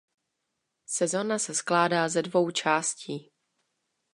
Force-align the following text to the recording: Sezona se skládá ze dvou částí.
Sezona 0.87 1.39
se 1.39 1.53
skládá 1.53 2.09
ze 2.09 2.21
dvou 2.21 2.51
částí. 2.51 3.31